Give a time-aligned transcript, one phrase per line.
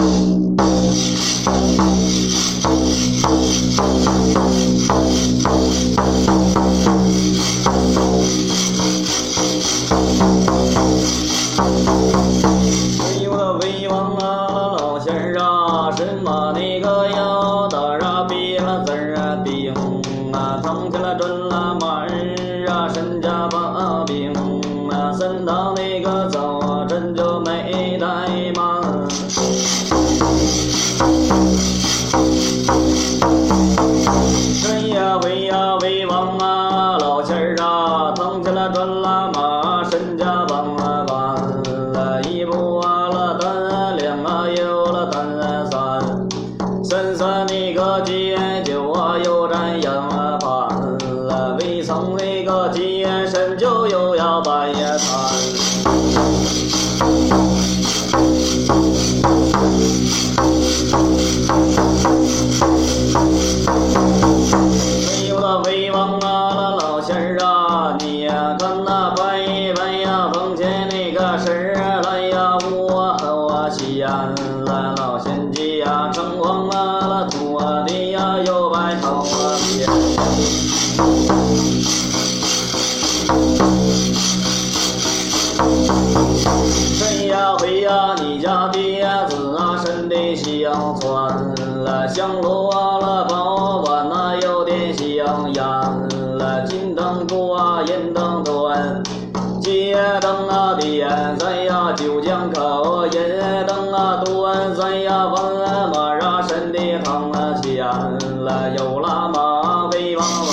[0.00, 0.48] Thank
[4.08, 4.19] you.
[87.82, 90.72] 呀，你家的子啊，身的喜羊
[91.84, 93.26] 了，香炉啊啦，
[93.86, 95.64] 碗呐有点香烟
[96.38, 98.72] 了，金灯多啊，银灯多，
[99.60, 103.12] 金灯啊点银呀，九江口银
[103.66, 110.50] 灯啊端三呀，王二麻身的烫了西了，有喇嘛啊，威王碗，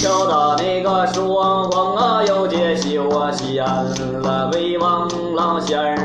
[0.00, 6.01] 敲打那个双簧啊，又点喜啊西了，威王老仙儿。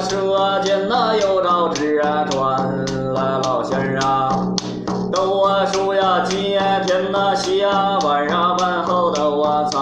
[0.00, 1.66] 说啊，见呐，又到
[2.02, 2.84] 啊，转
[3.14, 4.54] 来老先生啊，
[5.12, 9.80] 走啊，树呀，今天呐，下晚上饭后的晚餐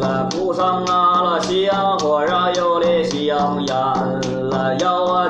[0.00, 1.68] 了，铺上啊了，夕
[2.00, 5.28] 火呀又烈，夕阳了，要啊。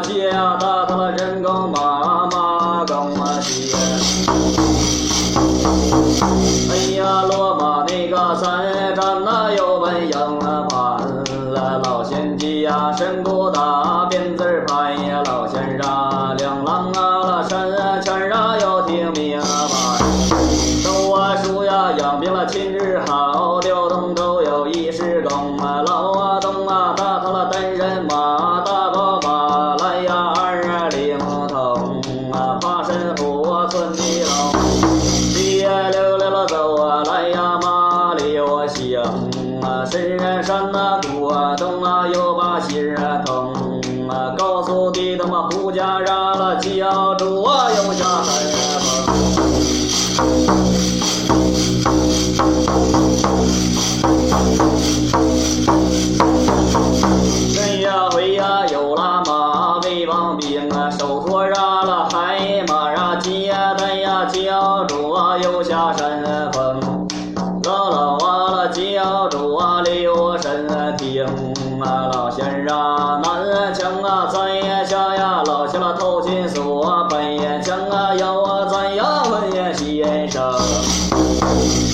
[73.22, 75.42] 南啊，江啊，咱也下呀。
[75.46, 79.72] 老下头金锁啊，北啊，江啊，要啊，咱呀问呀。
[79.72, 80.52] 先生，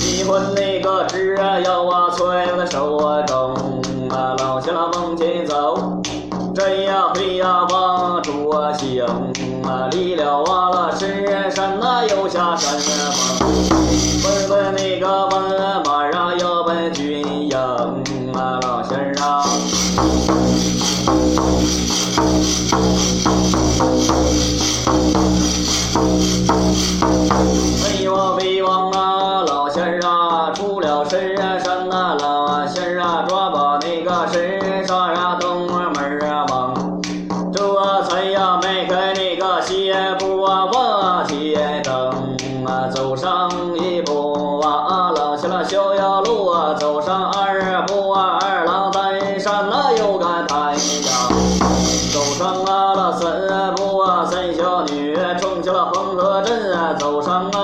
[0.01, 3.53] 你问那个知啊，要啊，催啊，手啊，中
[4.09, 4.35] 啊。
[4.39, 6.01] 老下往前走，
[6.55, 9.05] 震呀，飞呀，忙住啊，醒
[9.63, 13.13] 啊，离了啊，了，是啊，山啊，又下山啊。
[13.39, 13.49] 忙，
[14.23, 18.04] 问问那个问啊，马上要问军营。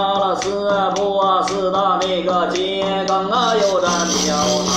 [0.01, 0.91] 阿拉四啊
[1.47, 4.71] 四大那个街刚啊，悠然飘荡。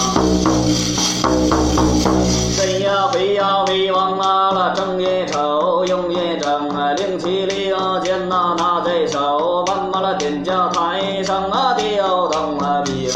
[2.53, 3.07] 谁呀？
[3.15, 4.29] 威呀威王啊！
[4.29, 6.93] 阿拉争也吵，用也争啊！
[6.93, 9.65] 灵犀利啊呐，拿在手。
[9.67, 13.11] 把把了点将台上啊，调动了兵。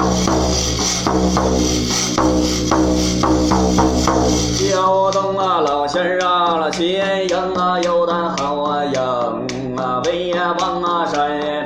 [4.56, 6.28] 调动了老仙儿啊！
[6.52, 10.00] 阿拉齐人赢啊，悠然和我赢啊！
[10.06, 11.64] 威呀王啊谁？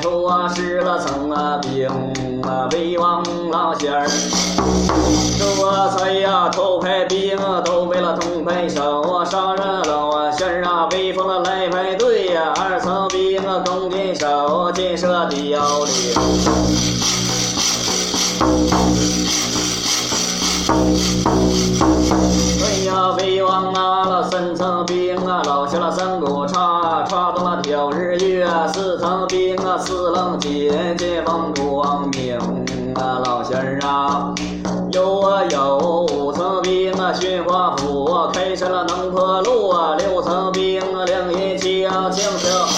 [0.53, 1.89] 出啊，失了层啊，兵
[2.43, 4.07] 啊，威王老仙儿。
[5.39, 16.15] 这才呀，头排兵都为了同排手啊，杀人老仙儿啊，威风了来排队呀，二层兵啊，弓箭手，箭射雕翎。
[21.81, 22.02] 哎
[29.79, 32.37] 四棱剑，剑锋光明
[32.95, 34.35] 啊，老仙儿啊。
[34.93, 42.75] 有啊有五层冰啊，驯化斧，开山了能破路啊；六层冰啊，亮银枪，枪射红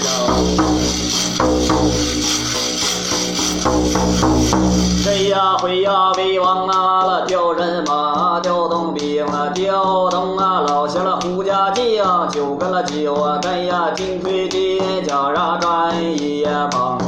[0.00, 0.08] 肉。
[5.06, 6.07] 哎呀飞呀，
[12.30, 16.98] 九个了九啊，带呀，金盔金甲啊，干一帮。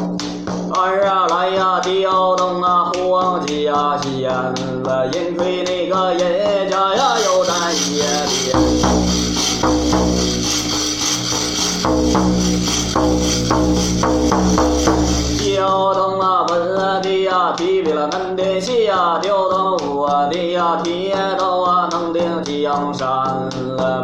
[0.72, 8.99] 二啊来呀，调动啊，黄家仙了，银盔那个银甲呀，有战一边。
[15.38, 23.48] 调动啊，文的呀，提为了南天下，调动我的呀，铁刀啊，能定江山。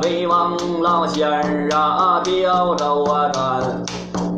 [0.03, 3.85] 威王老仙儿啊，调着我战。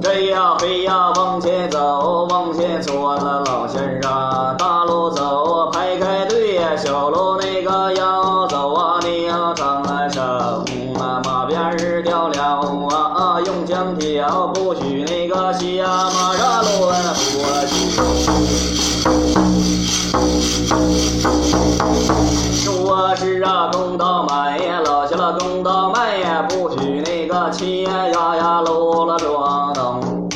[0.03, 8.38] 这呀飞呀往前走，往前窜了老仙儿啊，大路走，排开队呀，小路那个要
[14.55, 15.61] 不许那个下
[16.13, 17.03] 马呀乱
[17.33, 17.73] 过去。
[22.53, 30.29] 说是啊，公道卖呀，老下了公道卖呀，不许那个切呀呀路了撞灯。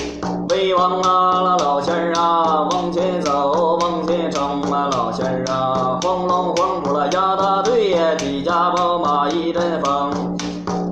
[0.48, 10.10] 威王啊，老仙儿啊，往前走，往前冲啊，老仙儿啊，黄龙黄虎了压大队，几家宝马一阵风。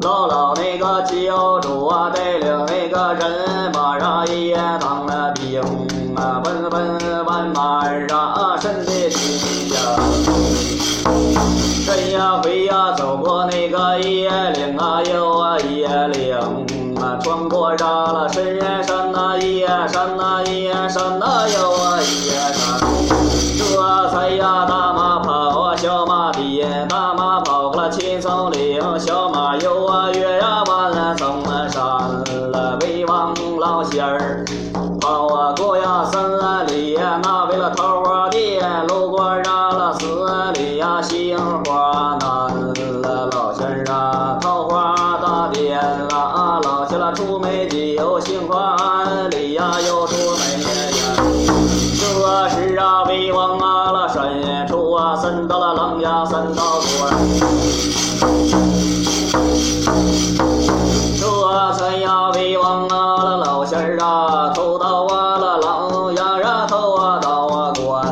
[0.02, 5.60] 老老那个教主啊，带领那个人马啊，也当了兵
[6.16, 7.80] 啊，稳稳万马
[8.14, 9.76] 啊，身的心呀。
[11.86, 16.34] 飞呀飞呀，走过那个野岭啊，又啊野岭
[16.96, 22.80] 啊，穿过这了深山呐，野山呐，野山呐，又啊野山。
[23.58, 27.09] 这才呀，大马跑啊，小马比，大
[34.00, 34.42] 仙儿。
[34.98, 42.48] 跑啊过呀三里呀，那为了桃花店，路过啊了四里呀，杏花南
[43.02, 45.78] 了老仙儿啊，桃花大殿
[46.14, 50.62] 啊，老仙儿出美酒，杏花庵里呀又出美
[50.96, 51.02] 呀。
[52.00, 57.12] 这时啊，威王啊了伸出啊，三道了狼牙三道关。
[61.20, 62.99] 这才呀，威王啊
[63.80, 68.04] 儿啊，头刀啊了狼呀呀偷啊刀啊关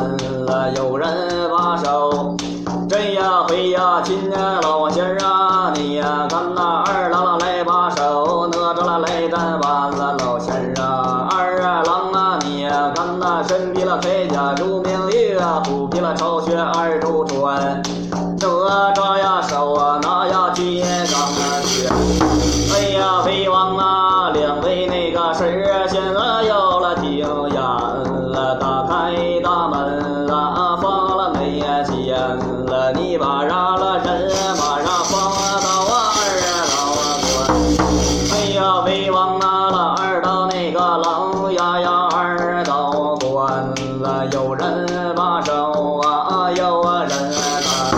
[0.45, 2.35] 了，有人把手。
[2.89, 17.81] 这呀回呀，亲呀老仙儿啊，你呀看那二郎来把手，哪吒了来担完了老仙儿啊，二郎啊你呀看那身披了铠甲如明月，虎披了朝靴二柱穿，
[18.39, 18.47] 哪
[18.93, 21.89] 吒呀手啊拿呀金刚啊拳。
[22.73, 23.38] 哎呀，威
[38.89, 47.93] 威王啊了，二道那个狼呀呀二道关了，有人把手啊，有人啊，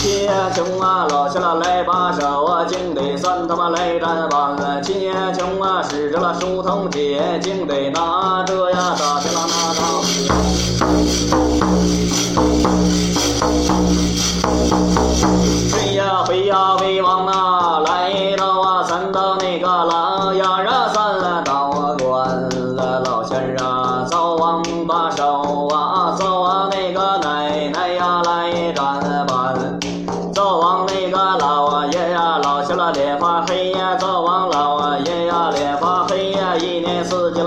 [0.00, 4.80] 接穷啊，老下了来把手啊，净得算他妈来战完了。
[4.80, 9.74] 接穷啊，使着了书童铁，竟得拿着呀，打下了那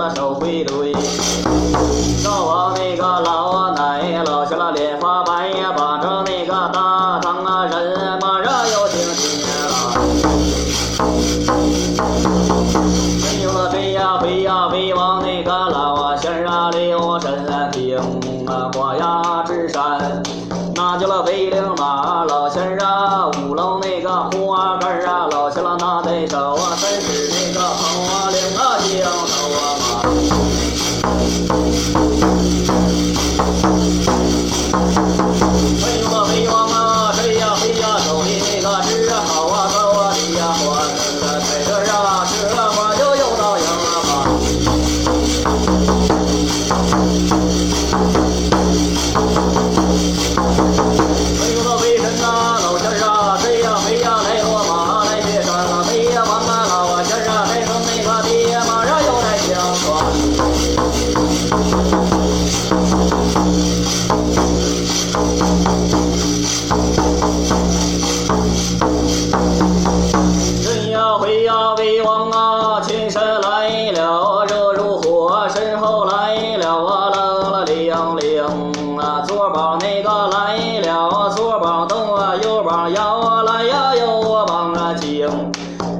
[0.08, 0.92] 四季了手回堆。
[2.22, 9.74] 赵王那个老奶老下了脸发白呀，把着那个大堂啊人马上又听见了。
[13.22, 17.98] 没有了飞呀飞呀飞往那个老仙啊留神听
[18.46, 20.22] 啊花呀之山，
[20.74, 29.06] 那叫了飞灵马老仙啊五楼那个花杆啊老仙了拿在手啊，真是那个好啊领啊镜头
[29.54, 29.77] 啊
[33.38, 35.07] Thank you.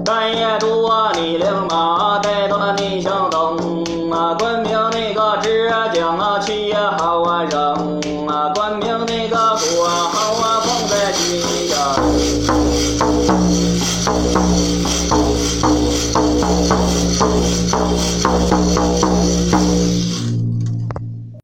[0.04, 2.17] 三爷多啊，你灵啊。